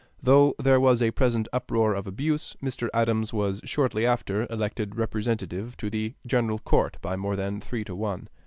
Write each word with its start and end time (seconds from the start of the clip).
Though 0.19 0.55
there 0.57 0.79
was 0.79 0.99
a 0.99 1.11
present 1.11 1.47
uproar 1.53 1.93
of 1.93 2.07
abuse, 2.07 2.55
Mr. 2.59 2.89
Adams 2.91 3.33
was 3.33 3.61
shortly 3.65 4.03
after 4.03 4.47
elected 4.49 4.95
Representative 4.95 5.77
to 5.77 5.91
the 5.91 6.15
General 6.25 6.57
Court 6.57 6.97
by 7.01 7.15
more 7.15 7.35
than 7.35 7.61
three 7.61 7.83
to 7.83 7.93
one. 7.93 8.27